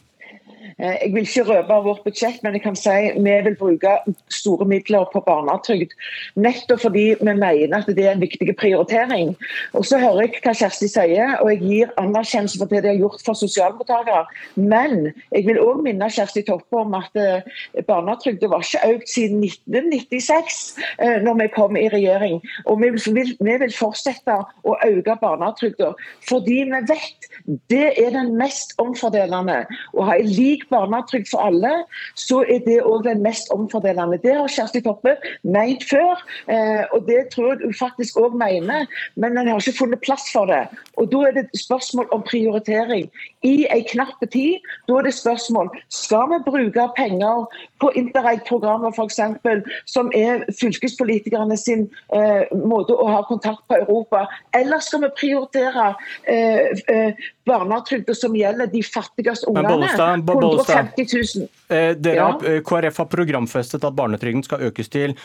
Eh, 0.80 0.98
jeg 1.04 1.12
vil 1.14 1.24
ikke 1.24 1.44
røpe 1.48 1.76
vårt 1.84 2.04
budsjett, 2.04 2.42
men 2.44 2.58
jeg 2.58 2.62
kan 2.66 2.76
si 2.76 2.96
vi 3.16 3.36
vil 3.46 3.56
bruke 3.56 3.92
store 4.34 4.66
midler 4.68 5.06
på 5.14 5.22
barnetrygd. 5.24 5.94
Nettopp 6.36 6.82
fordi 6.84 7.06
vi 7.22 7.36
mener 7.36 7.78
at 7.78 7.88
det 7.88 8.04
er 8.04 8.12
en 8.12 8.24
viktig 8.24 8.56
prioritering. 8.60 9.36
Og 9.74 9.86
Så 9.86 10.00
hører 10.00 10.26
jeg 10.26 10.42
hva 10.44 10.52
Kjersti 10.52 10.90
sier, 10.92 11.38
og 11.40 11.52
jeg 11.54 11.62
gir 11.62 11.94
anerkjennelse 12.02 12.60
for 12.60 12.68
det 12.68 12.84
de 12.84 12.92
har 12.92 13.00
gjort 13.00 13.24
for 13.26 13.40
sosialmottakere. 13.40 14.26
Men 14.56 15.14
jeg 15.32 15.46
vil 15.48 15.62
òg 15.64 15.80
minne 15.86 16.10
Kjersti 16.12 16.44
Toppe 16.44 16.82
om 16.84 16.98
at 17.00 17.16
barnetrygden 17.88 18.52
var 18.52 18.66
ikke 18.66 18.96
økt 18.98 19.10
siden 19.10 19.40
1996, 19.46 20.76
eh, 21.00 21.22
når 21.24 21.40
vi 21.40 21.48
kom 21.56 21.80
i 21.80 21.88
regjering. 21.94 22.42
Og 22.66 22.82
vi 22.82 22.92
vil, 22.92 23.32
vi 23.40 23.58
vil 23.64 23.74
fortsette 23.74 24.42
å 24.68 24.76
øke 24.84 25.16
barnetrygden, 25.22 25.96
fordi 26.28 26.60
vi 26.68 26.84
vet 26.92 27.32
det 27.72 27.94
er 28.02 28.12
den 28.12 28.36
mest 28.36 28.76
omfordelende. 28.82 29.64
Å 29.96 30.10
ha 30.10 30.20
en 30.20 30.30
lik 30.30 30.65
lik 30.66 30.70
barnetrygd 30.70 31.30
for 31.30 31.40
alle, 31.46 31.86
så 32.16 32.44
er 32.44 32.60
det 32.66 32.82
òg 32.84 33.04
den 33.04 33.22
mest 33.22 33.52
omfordelende. 33.52 34.18
Det 34.24 34.36
har 34.36 34.48
Kjersti 34.48 34.82
Toppe 34.82 35.16
ment 35.44 35.84
før, 35.84 36.22
eh, 36.48 36.86
og 36.94 37.06
det 37.08 37.30
tror 37.34 37.54
jeg 37.54 37.66
hun 37.66 37.74
faktisk 37.74 38.18
òg 38.18 38.36
mener, 38.38 38.86
men 39.16 39.38
en 39.38 39.48
har 39.48 39.60
ikke 39.60 39.78
funnet 39.78 40.02
plass 40.02 40.32
for 40.32 40.46
det. 40.46 40.68
Og 40.98 41.12
Da 41.12 41.18
er 41.28 41.32
det 41.32 41.50
spørsmål 41.60 42.08
om 42.12 42.22
prioritering. 42.22 43.10
I 43.44 43.68
en 43.72 43.84
knapp 43.84 44.20
tid 44.32 44.60
da 44.88 44.94
er 44.98 45.02
det 45.02 45.14
spørsmål 45.14 45.70
skal 45.90 46.26
vi 46.32 46.40
bruke 46.46 46.90
penger 46.98 47.46
på 47.80 47.92
Interreg-programmer 47.96 48.92
f.eks., 48.92 49.20
som 49.86 50.12
er 50.16 50.44
fylkespolitikerne 50.60 51.58
sin 51.58 51.90
eh, 52.14 52.44
måte 52.66 52.94
å 52.94 53.08
ha 53.08 53.22
kontakt 53.28 53.62
på 53.70 53.76
Europa, 53.76 54.26
eller 54.54 54.80
skal 54.80 55.06
vi 55.06 55.12
prioritere 55.20 55.94
eh, 56.28 56.74
eh, 56.90 57.14
barnetrygda 57.46 58.16
som 58.18 58.36
gjelder 58.36 58.70
de 58.72 58.84
fattigste 58.84 59.50
ungene. 59.52 59.90
150 59.96 61.08
000. 61.40 61.50
Dere, 61.70 62.16
ja. 62.16 62.30
Eh, 62.46 62.62
KrF 62.66 63.04
har 63.04 63.12
programfestet 63.12 63.84
at 63.84 63.98
barnetrygden 63.98 64.46
skal 64.46 64.66
økes 64.70 64.92
til 64.94 65.16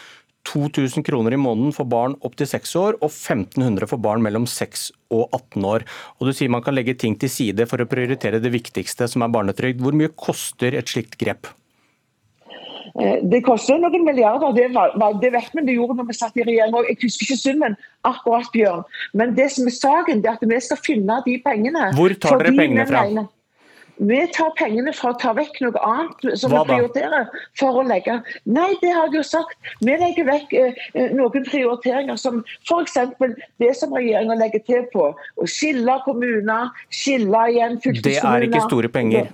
2000 0.49 1.05
kroner 1.05 1.35
i 1.37 1.41
måneden 1.41 1.73
for 1.77 1.89
barn 1.89 2.17
opp 2.25 2.37
til 2.41 2.49
6 2.49 2.73
år 2.81 2.99
og 3.01 3.11
1500 3.11 3.89
for 3.91 4.01
barn 4.01 4.25
mellom 4.25 4.47
6 4.49 4.89
og 5.13 5.29
18 5.37 5.69
år. 5.69 5.85
Og 6.19 6.31
Du 6.31 6.33
sier 6.37 6.53
man 6.53 6.65
kan 6.65 6.75
legge 6.75 6.97
ting 6.97 7.17
til 7.21 7.33
side 7.33 7.67
for 7.69 7.83
å 7.83 7.89
prioritere 7.89 8.41
det 8.41 8.53
viktigste, 8.55 9.09
som 9.09 9.23
er 9.23 9.33
barnetrygd. 9.33 9.83
Hvor 9.85 9.97
mye 9.97 10.13
koster 10.17 10.77
et 10.79 10.89
slikt 10.89 11.19
grep? 11.21 11.51
Eh, 12.99 13.19
det 13.33 13.43
koster 13.47 13.79
noen 13.79 14.05
milliarder, 14.07 14.55
det, 14.57 14.69
det 15.23 15.33
vet 15.37 15.51
vi 15.55 15.67
det 15.69 15.77
gjorde 15.79 15.99
når 16.01 16.09
vi 16.11 16.19
satt 16.19 16.39
i 16.39 16.47
regjering. 16.47 16.79
Jeg 16.89 16.99
husker 17.05 17.29
ikke 17.29 17.41
summen 17.41 17.77
akkurat, 18.09 18.49
Bjørn. 18.55 18.87
Men 19.15 19.37
det 19.37 19.51
som 19.55 19.69
er 19.71 19.77
saken, 19.77 20.25
er 20.25 20.39
at 20.39 20.47
vi 20.47 20.63
skal 20.65 20.81
finne 20.87 21.21
de 21.27 21.37
pengene. 21.45 21.91
Hvor 21.99 22.17
tar 22.19 22.43
dere 22.43 22.57
pengene 22.57 22.89
fra? 22.89 23.05
Vi 24.01 24.19
tar 24.33 24.55
pengene 24.57 24.95
fra 24.97 25.11
å 25.13 25.17
ta 25.21 25.35
vekk 25.37 25.59
noe 25.61 25.81
annet 25.85 26.39
som 26.41 26.53
vi 26.55 26.61
prioriterer. 26.71 27.27
for 27.61 27.83
å 27.83 27.83
legge. 27.85 28.15
Nei, 28.49 28.71
det 28.81 28.95
har 28.97 29.11
jeg 29.11 29.19
jo 29.19 29.25
sagt. 29.29 29.59
Vi 29.85 29.97
legger 30.01 30.25
vekk 30.25 30.55
eh, 30.57 30.79
eh 30.95 31.13
noen 31.13 31.45
prioriteringer 31.45 32.17
som 32.17 32.41
f.eks. 32.65 32.97
det 33.61 33.75
som 33.77 33.93
regjeringa 33.93 34.39
legger 34.41 34.65
til 34.65 34.87
på. 34.95 35.11
Å 35.13 35.45
skille 35.45 35.99
kommuner, 36.07 36.73
skille 36.89 37.45
igjen 37.53 37.77
fylkeskommuner. 37.85 38.41
Det 38.41 38.49
er 38.49 38.49
ikke 38.49 38.65
store 38.71 38.89
penger. 38.89 39.29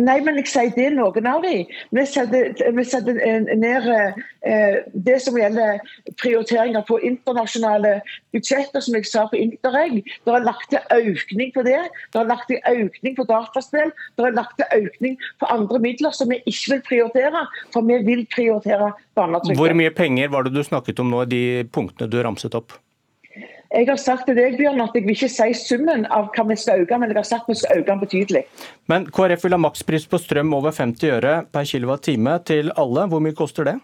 Nei, 0.00 0.18
men 0.24 0.38
jeg 0.40 0.48
sier 0.50 0.72
det 0.74 0.86
er 0.88 0.96
noen 0.96 1.28
av 1.28 1.44
dem. 1.44 1.68
Vi 1.94 2.04
setter, 2.08 2.52
setter 2.88 3.18
ned 3.58 3.88
eh, 3.90 4.80
det 4.94 5.18
som 5.24 5.38
gjelder 5.38 5.80
prioriteringer 6.20 6.84
på 6.88 6.98
internasjonale 7.06 7.98
budsjetter, 8.34 8.82
som 8.84 8.96
jeg 8.98 9.08
sa 9.10 9.26
på 9.30 9.40
Interreg. 9.40 10.00
Det 10.26 10.34
er 10.36 10.46
lagt 10.46 10.68
til 10.72 10.82
økning 10.96 11.54
på 11.56 11.64
det. 11.66 11.78
Det 12.12 12.22
er 12.22 12.30
lagt 12.30 12.48
til 12.50 12.60
økning 12.72 13.16
på 13.18 13.26
dataspill. 13.30 13.94
Det 14.16 14.28
er 14.28 14.36
lagt 14.36 14.58
til 14.60 14.86
økning 14.86 15.18
på 15.40 15.50
andre 15.52 15.82
midler 15.82 16.16
som 16.16 16.32
vi 16.32 16.40
ikke 16.44 16.76
vil 16.76 16.84
prioritere, 16.90 17.46
for 17.74 17.86
vi 17.86 18.00
vil 18.06 18.26
prioritere 18.34 18.92
barnetrygden. 19.18 19.60
Hvor 19.60 19.76
mye 19.76 19.94
penger 19.94 20.30
var 20.32 20.46
det 20.46 20.54
du 20.56 20.62
snakket 20.66 21.02
om 21.02 21.12
nå, 21.12 21.26
de 21.30 21.66
punktene 21.72 22.10
du 22.10 22.20
ramset 22.24 22.56
opp? 22.58 22.78
Jeg 23.70 23.86
har 23.86 24.00
sagt 24.02 24.24
til 24.26 24.34
deg, 24.34 24.56
Bjørn, 24.58 24.80
at 24.82 24.96
jeg 24.98 25.04
vil 25.04 25.14
ikke 25.14 25.28
si 25.30 25.52
summen 25.54 26.02
av 26.10 26.32
hva 26.34 26.42
vi 26.48 26.56
skal 26.58 26.80
øke, 26.82 26.96
men 26.98 27.12
jeg 27.12 27.20
har 27.20 27.28
sagt 27.28 27.46
vi 27.46 27.54
skal 27.54 27.78
øke 27.78 27.86
den 27.86 28.00
betydelig. 28.00 28.42
Men 28.90 29.06
KrF 29.06 29.44
vil 29.46 29.54
ha 29.54 29.60
makspris 29.62 30.08
på 30.10 30.18
strøm 30.18 30.50
over 30.58 30.74
50 30.74 31.14
øre 31.14 31.36
per 31.54 31.68
kWt 31.70 32.10
til 32.50 32.72
alle. 32.74 33.06
Hvor 33.06 33.22
mye 33.22 33.36
koster 33.38 33.68
det? 33.70 33.76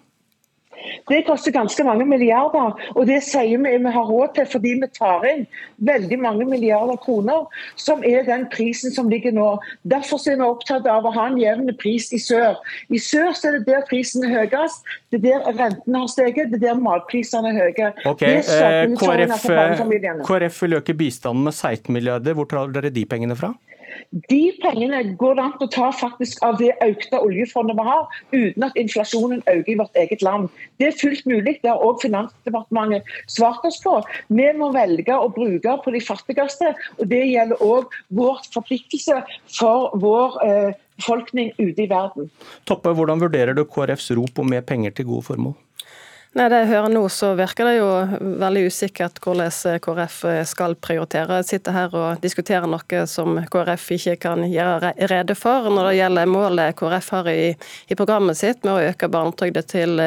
Det 1.08 1.22
koster 1.26 1.54
ganske 1.54 1.84
mange 1.86 2.06
milliarder, 2.08 2.74
og 2.94 3.06
det 3.08 3.20
sier 3.24 3.62
vi 3.62 3.76
vi 3.86 3.92
har 3.94 4.08
råd 4.10 4.34
til 4.36 4.48
fordi 4.50 4.74
vi 4.80 4.88
tar 4.94 5.24
inn 5.28 5.44
veldig 5.86 6.18
mange 6.22 6.46
milliarder 6.48 6.98
kroner, 7.02 7.46
som 7.76 8.02
er 8.04 8.26
den 8.26 8.46
prisen 8.52 8.94
som 8.94 9.10
ligger 9.12 9.34
nå. 9.36 9.48
Derfor 9.88 10.20
er 10.30 10.38
vi 10.40 10.46
opptatt 10.46 10.88
av 10.90 11.06
å 11.06 11.12
ha 11.14 11.28
en 11.30 11.38
jevn 11.40 11.70
pris 11.80 12.08
i 12.16 12.20
sør. 12.22 12.58
I 12.90 13.00
sør 13.02 13.32
er 13.32 13.58
det 13.58 13.66
der 13.68 13.86
prisen 13.88 14.26
er 14.26 14.34
høyest, 14.40 14.86
det 15.14 15.22
er 15.22 15.44
der 15.44 15.60
rentene 15.60 16.02
har 16.02 16.10
steget, 16.12 16.52
det 16.52 16.60
er 16.60 16.66
der 16.68 16.82
matprisene 16.82 17.52
er 17.52 17.60
høye. 17.60 17.92
Okay. 18.12 18.42
KrF, 18.96 19.46
KrF 20.26 20.62
vil 20.62 20.78
øke 20.80 20.96
bistanden 20.96 21.46
med 21.46 21.54
16 21.54 21.92
milliarder. 21.92 22.36
Hvor 22.36 22.48
tar 22.50 22.72
dere 22.74 22.90
de 22.92 23.04
pengene 23.08 23.36
fra? 23.38 23.54
De 24.30 24.40
pengene 24.62 25.02
går 25.20 25.36
det 25.38 25.44
an 25.44 25.64
å 25.64 25.68
ta 25.72 25.90
faktisk 25.94 26.42
av 26.46 26.58
det 26.60 26.72
økte 26.84 27.20
oljefondet 27.22 27.78
vi 27.78 27.86
har, 27.88 28.06
uten 28.32 28.66
at 28.66 28.78
inflasjonen 28.80 29.42
øker 29.44 29.72
i 29.72 29.78
vårt 29.80 30.00
eget 30.00 30.24
land. 30.26 30.48
Det 30.80 30.90
er 30.90 30.98
fullt 31.00 31.26
mulig. 31.28 31.58
Det 31.62 31.72
har 31.72 31.84
òg 31.84 32.00
Finansdepartementet 32.04 33.06
svart 33.32 33.64
oss 33.66 33.80
på. 33.82 33.98
Vi 34.28 34.48
må 34.58 34.70
velge 34.74 35.16
å 35.16 35.30
bruke 35.32 35.76
på 35.84 35.94
de 35.94 36.02
fattigste, 36.04 36.72
og 37.00 37.10
det 37.10 37.22
gjelder 37.26 37.62
òg 37.64 37.94
vår 38.16 38.42
forpliktelse 38.54 39.22
for 39.58 39.94
vår 40.00 40.40
eh, 40.46 40.72
befolkning 40.96 41.52
ute 41.58 41.84
i 41.84 41.90
verden. 41.90 42.30
Toppe, 42.68 42.92
hvordan 42.96 43.20
vurderer 43.22 43.56
du 43.56 43.64
KrFs 43.68 44.10
rop 44.16 44.40
om 44.42 44.50
mer 44.50 44.64
penger 44.66 44.96
til 44.96 45.10
gode 45.10 45.28
formål? 45.28 45.56
Nei, 46.36 46.50
Det 46.52 46.56
jeg 46.60 46.68
hører 46.68 46.90
nå, 46.92 47.00
så 47.08 47.30
virker 47.32 47.64
det 47.64 47.78
jo 47.78 47.86
veldig 48.42 48.66
usikkert 48.68 49.22
hvordan 49.24 49.78
KrF 49.80 50.16
skal 50.44 50.74
prioritere. 50.76 51.38
Jeg 51.40 51.48
sitter 51.48 51.72
her 51.72 51.94
og 51.96 52.20
diskuterer 52.20 52.68
noe 52.68 53.04
som 53.08 53.38
KrF 53.48 53.86
ikke 53.96 54.18
kan 54.26 54.44
gjøre 54.44 54.90
rede 55.08 55.32
for. 55.38 55.70
Når 55.72 55.88
det 55.88 55.94
gjelder 55.96 56.28
målet 56.28 56.76
KrF 56.76 57.08
har 57.14 57.30
i, 57.32 57.54
i 57.88 57.96
programmet 57.96 58.36
sitt 58.36 58.68
med 58.68 58.74
å 58.74 58.84
øke 58.90 59.08
barnetrygden 59.08 59.64
til 59.72 60.04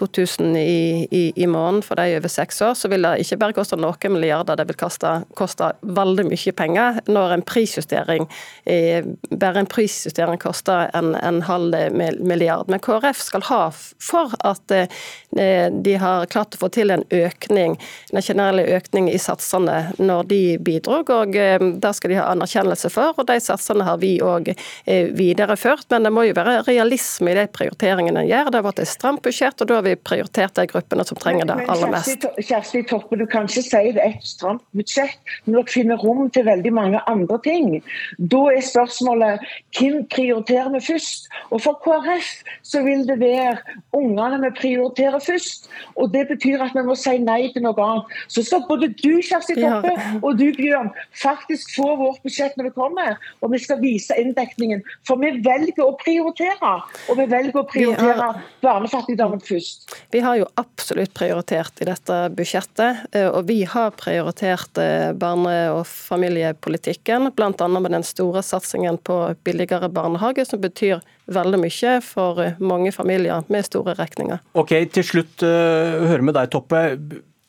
2000 0.00 0.56
eh, 0.56 0.62
i, 0.62 1.08
i, 1.10 1.22
i, 1.36 1.46
måneden 1.50 1.84
for 1.86 2.00
de 2.00 2.16
over 2.18 2.32
seks 2.32 2.60
år, 2.64 2.74
så 2.78 2.90
vil 2.92 3.04
det 3.06 3.24
ikke 3.24 3.40
bare 3.42 3.56
koste 3.56 3.78
noen 3.80 4.14
milliarder, 4.14 4.58
det 4.58 4.66
vil 4.70 4.78
koste, 4.80 5.12
koste 5.38 5.72
veldig 5.82 6.26
mye 6.30 6.54
penger. 6.56 7.00
Når 7.10 7.36
en 7.36 7.44
prisjustering, 7.46 8.28
eh, 8.64 9.06
bare 9.30 9.64
en 9.64 9.70
prisjustering 9.70 10.40
koster 10.40 10.90
en, 10.96 11.14
en 11.14 11.42
halv 11.46 11.76
milliard. 12.20 12.70
Men 12.70 12.82
KrF 12.82 13.20
skal 13.22 13.46
ha 13.50 13.62
for 14.00 14.34
at 14.46 14.72
eh, 14.72 15.68
de 15.70 15.94
har 16.00 16.26
klart 16.32 16.56
å 16.56 16.62
få 16.64 16.70
til 16.74 16.92
en 16.94 17.04
økning, 17.10 17.76
en 18.12 18.22
generelle 18.22 18.64
økning 18.76 19.10
i 19.10 19.18
satsene 19.20 19.92
når 19.98 20.28
de 20.30 20.40
bidro. 20.62 21.02
og 21.02 21.36
eh, 21.36 21.58
Det 21.60 21.92
skal 21.96 22.12
de 22.12 22.18
ha 22.20 22.28
anerkjennelse 22.32 22.90
for, 22.92 23.18
og 23.18 23.28
de 23.28 23.38
satsene 23.42 23.86
har 23.86 24.00
vi 24.02 24.16
òg 24.24 24.52
eh, 24.52 25.10
videreført. 25.16 25.88
Men 25.90 26.06
det 26.06 26.14
må 26.14 26.26
jo 26.28 26.36
være 26.38 26.60
realisme 26.68 27.32
i 27.32 27.38
de 27.38 27.46
prioriteringene 27.52 28.24
en 28.24 28.30
gjør. 28.30 28.50
Det 28.50 28.60
har 28.60 28.68
vært 28.68 28.84
et 28.84 28.90
stramt 28.90 29.24
budsjett, 29.24 29.60
og 29.60 29.70
da 29.70 29.80
har 29.80 29.86
vi 29.86 29.89
prioritert 29.96 30.54
de 30.58 30.66
gruppene 30.70 31.06
som 31.06 31.18
trenger 31.18 31.48
det 31.50 31.58
aller 31.70 31.92
mest. 31.92 32.26
Kjersti 32.38 32.84
Toppe, 32.90 33.18
du 33.20 33.26
kan 33.30 33.48
ikke 33.48 33.64
si 33.66 33.84
det 33.94 34.02
er 34.02 34.14
et 34.14 34.26
stramt 34.26 34.64
budsjett 34.76 35.18
men 35.44 35.56
dere 35.56 35.72
finner 35.72 36.00
rom 36.00 36.28
til 36.32 36.46
veldig 36.46 36.72
mange 36.74 37.00
andre 37.10 37.38
ting. 37.44 37.68
Da 38.32 38.40
er 38.54 38.64
spørsmålet 38.64 39.44
hvem 39.78 40.02
prioriterer 40.12 40.70
vi 40.74 40.80
først? 40.84 41.28
Og 41.50 41.62
For 41.64 41.78
KrF 41.84 42.30
så 42.66 42.82
vil 42.84 43.06
det 43.08 43.18
være 43.20 43.56
ungene 43.96 44.40
vi 44.44 44.50
prioriterer 44.60 45.18
først. 45.24 45.68
Og 45.96 46.12
Det 46.12 46.26
betyr 46.28 46.62
at 46.64 46.74
vi 46.74 46.84
må 46.86 46.94
si 46.98 47.16
nei 47.22 47.52
til 47.54 47.64
noe 47.64 47.86
annet. 47.86 48.16
Så 48.28 48.44
skal 48.46 48.64
både 48.68 48.90
du 49.02 49.20
Kjersti 49.22 49.56
Toppe 49.60 49.94
og 50.22 50.38
du 50.38 50.48
Bjørn 50.56 50.90
faktisk 51.22 51.74
få 51.76 51.94
vårt 52.00 52.22
budsjett 52.24 52.56
når 52.56 52.70
det 52.70 52.74
kommer, 52.74 53.18
og 53.40 53.52
vi 53.52 53.58
skal 53.62 53.80
vise 53.82 54.16
inndekningen. 54.18 54.82
For 55.06 55.20
vi 55.20 55.32
velger 55.44 55.84
å 55.86 55.96
prioritere, 56.00 56.74
og 57.08 57.20
vi 57.20 57.26
velger 57.30 57.62
å 57.62 57.66
prioritere 57.68 58.32
barnefattigdommen 58.64 59.42
først. 59.44 59.69
Vi 60.10 60.20
har 60.20 60.36
jo 60.40 60.46
absolutt 60.60 61.12
prioritert 61.14 61.80
i 61.82 61.86
dette 61.88 62.16
budsjettet, 62.36 63.04
eh, 63.12 63.28
og 63.28 63.46
vi 63.48 63.62
har 63.68 63.92
prioritert 63.98 64.78
eh, 64.80 65.12
barne- 65.12 65.70
og 65.74 65.84
familiepolitikken, 65.86 67.30
bl.a. 67.36 67.68
med 67.68 67.90
den 67.94 68.06
store 68.06 68.42
satsingen 68.46 68.98
på 68.98 69.18
billigere 69.44 69.90
barnehage, 69.92 70.46
som 70.48 70.62
betyr 70.62 71.02
veldig 71.30 71.60
mye 71.62 71.96
for 72.04 72.42
mange 72.58 72.92
familier 72.92 73.44
med 73.48 73.66
store 73.68 73.94
regninger. 73.98 74.40
Ok, 74.58 74.74
Til 74.90 75.06
slutt 75.06 75.44
høre 75.44 76.24
med 76.26 76.34
deg, 76.34 76.50
Toppe. 76.50 76.84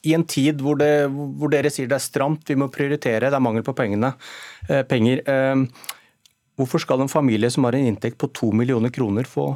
I 0.01 0.16
en 0.18 0.25
tid 0.25 0.62
hvor, 0.66 0.78
det, 0.82 1.10
hvor, 1.13 1.50
dere 1.54 1.70
sier 1.70 1.90
det 1.90 1.98
er 1.98 2.04
stramt, 2.04 2.48
vi 2.50 2.58
må 2.58 2.72
prioritere, 2.74 3.30
det 3.30 3.38
er 3.38 3.44
mangel 3.44 3.66
på 3.66 3.75
pengene, 3.78 4.16
penger. 4.90 5.22
Hvorfor 6.58 6.82
skal 6.84 7.01
en 7.01 7.12
familie 7.12 7.50
som 7.54 7.66
har 7.66 7.78
en 7.78 7.88
inntekt 7.90 8.18
på 8.22 8.30
to 8.34 8.51
millioner 8.54 8.94
kroner 8.94 9.30
få 9.30 9.51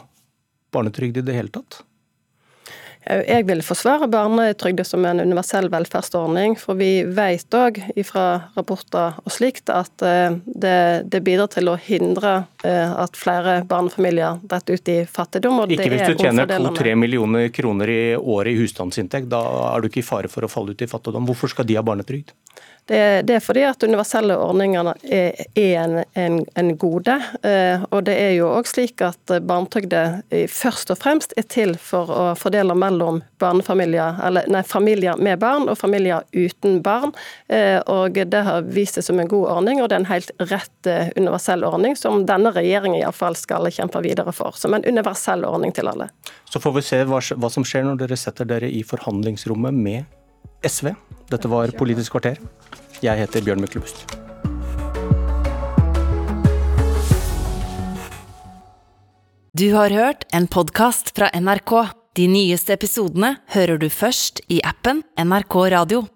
barnetrygd 0.73 1.21
i 1.21 1.25
det 1.25 1.35
hele 1.37 1.53
tatt? 1.53 1.81
Jeg 3.05 3.45
vil 3.45 3.61
forsvare 3.61 4.07
barnetrygda 4.09 4.83
som 4.87 5.05
en 5.05 5.21
universell 5.21 5.67
velferdsordning, 5.69 6.55
for 6.57 6.77
vi 6.79 7.03
vet 7.05 7.53
òg 7.53 7.77
fra 8.07 8.25
rapporter 8.55 9.19
og 9.21 9.33
slikt 9.33 9.69
at 9.69 10.01
eh, 10.05 10.37
det, 10.45 10.77
det, 11.13 11.21
bidrar 11.25 11.51
til 11.53 11.69
å 11.69 11.75
hindre 11.77 12.33
eh, 12.65 12.95
at 13.03 13.19
flere 13.19 13.59
barnefamilier 13.69 14.41
detter 14.49 14.79
ut 14.79 14.89
i 14.89 14.97
fattigdom. 15.05 15.61
ikke 15.69 15.91
hvis 15.93 16.15
du 16.15 16.23
tjener 16.25 16.49
to-tre 16.49 16.95
millioner 16.97 17.51
kroner 17.53 17.93
i 17.93 18.01
året 18.17 18.55
i 18.55 18.59
husstandsinntekt, 18.63 19.29
da 19.29 19.43
er 19.69 19.85
du 19.85 19.91
ikke 19.91 20.01
i 20.01 20.07
fare 20.09 20.31
for 20.31 20.47
å 20.47 20.49
falle 20.49 20.73
ut 20.73 20.81
i 20.81 20.89
fattigdom. 20.89 21.29
Hvorfor 21.29 21.53
skal 21.53 21.69
de 21.69 21.77
ha 21.77 21.85
barnetrygd? 21.85 22.33
Det, 22.85 23.25
det, 23.25 23.37
er 23.39 23.41
fordi 23.41 23.63
at 23.65 23.83
universelle 23.83 24.35
ordninger 24.37 24.91
er, 25.09 25.39
er 25.57 25.77
en, 25.81 25.95
en, 26.13 26.39
en, 26.55 26.71
gode. 26.77 27.15
Eh, 27.41 27.81
og 27.89 28.03
det 28.05 28.13
er 28.21 28.35
jo 28.37 28.51
òg 28.53 28.69
slik 28.69 29.01
at 29.01 29.33
barnetrygde 29.41 30.03
først 30.51 30.93
og 30.93 30.99
fremst 31.01 31.33
er 31.39 31.47
til 31.49 31.73
for 31.81 32.11
å 32.13 32.25
fordele 32.37 32.75
mellom 32.77 33.23
barnefamilier, 33.41 34.19
eller 34.27 34.45
nei, 34.51 34.61
familier 34.67 35.17
med 35.17 35.39
barn 35.41 35.65
og 35.71 35.79
familier 35.79 36.25
uten 36.35 36.81
barn. 36.85 37.13
Eh, 37.49 37.79
og 37.91 38.19
det 38.21 38.43
har 38.47 38.67
vist 38.69 38.99
seg 38.99 39.07
som 39.07 39.21
en 39.21 39.31
god 39.31 39.47
ordning, 39.57 39.81
og 39.81 39.89
det 39.89 39.97
er 39.97 40.03
en 40.03 40.11
helt 40.11 40.31
rett 40.51 40.89
eh, 40.91 41.09
universell 41.17 41.65
ordning 41.65 41.97
som 41.99 42.25
denne 42.29 42.53
regjeringen 42.55 43.01
iallfall 43.01 43.37
skal 43.39 43.69
kjempe 43.73 44.03
videre 44.05 44.33
for. 44.35 44.53
Som 44.59 44.77
en 44.77 44.85
universell 44.85 45.45
ordning 45.47 45.73
til 45.75 45.89
alle. 45.91 46.11
Så 46.49 46.61
får 46.61 46.77
vi 46.77 46.85
se 46.85 47.01
hva, 47.09 47.21
hva 47.21 47.51
som 47.51 47.65
skjer 47.65 47.87
når 47.87 48.03
dere 48.03 48.19
setter 48.19 48.47
dere 48.49 48.69
i 48.69 48.83
forhandlingsrommet 48.85 49.73
med 49.73 50.21
SV. 50.63 50.93
Dette 51.31 51.49
var 51.51 51.73
Politisk 51.77 52.15
kvarter. 52.15 52.39
Jeg 53.03 53.19
heter 53.19 53.43
Bjørn 53.43 53.61
Myklebust. 53.63 54.05
Du 59.55 59.69
har 59.73 59.89
hørt 59.89 60.25
en 60.35 60.47
podkast 60.51 61.13
fra 61.15 61.29
NRK. 61.35 61.73
De 62.15 62.27
nyeste 62.31 62.75
episodene 62.75 63.37
hører 63.55 63.79
du 63.79 63.89
først 63.91 64.41
i 64.51 64.61
appen 64.63 65.03
NRK 65.19 65.55
Radio. 65.75 66.05